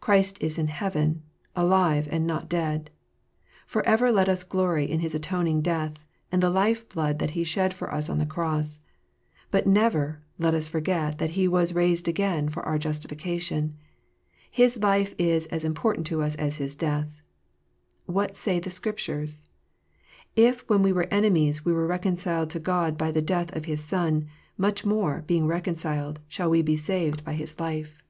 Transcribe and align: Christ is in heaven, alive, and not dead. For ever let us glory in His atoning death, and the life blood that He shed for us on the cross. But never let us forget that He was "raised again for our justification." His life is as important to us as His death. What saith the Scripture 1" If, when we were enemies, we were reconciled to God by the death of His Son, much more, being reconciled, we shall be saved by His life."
Christ 0.00 0.40
is 0.40 0.56
in 0.56 0.68
heaven, 0.68 1.24
alive, 1.56 2.06
and 2.12 2.24
not 2.24 2.48
dead. 2.48 2.90
For 3.66 3.84
ever 3.84 4.12
let 4.12 4.28
us 4.28 4.44
glory 4.44 4.88
in 4.88 5.00
His 5.00 5.16
atoning 5.16 5.62
death, 5.62 5.94
and 6.30 6.40
the 6.40 6.48
life 6.48 6.88
blood 6.88 7.18
that 7.18 7.30
He 7.32 7.42
shed 7.42 7.74
for 7.74 7.92
us 7.92 8.08
on 8.08 8.18
the 8.20 8.24
cross. 8.24 8.78
But 9.50 9.66
never 9.66 10.22
let 10.38 10.54
us 10.54 10.68
forget 10.68 11.18
that 11.18 11.30
He 11.30 11.48
was 11.48 11.74
"raised 11.74 12.06
again 12.06 12.48
for 12.48 12.62
our 12.62 12.78
justification." 12.78 13.76
His 14.48 14.76
life 14.76 15.12
is 15.18 15.46
as 15.46 15.64
important 15.64 16.06
to 16.06 16.22
us 16.22 16.36
as 16.36 16.58
His 16.58 16.76
death. 16.76 17.20
What 18.06 18.36
saith 18.36 18.62
the 18.62 18.70
Scripture 18.70 19.18
1" 19.26 19.26
If, 20.36 20.68
when 20.68 20.82
we 20.84 20.92
were 20.92 21.08
enemies, 21.10 21.64
we 21.64 21.72
were 21.72 21.88
reconciled 21.88 22.48
to 22.50 22.60
God 22.60 22.96
by 22.96 23.10
the 23.10 23.22
death 23.22 23.56
of 23.56 23.64
His 23.64 23.82
Son, 23.82 24.28
much 24.56 24.84
more, 24.84 25.24
being 25.26 25.48
reconciled, 25.48 26.18
we 26.18 26.24
shall 26.28 26.62
be 26.62 26.76
saved 26.76 27.24
by 27.24 27.32
His 27.34 27.58
life." 27.58 28.04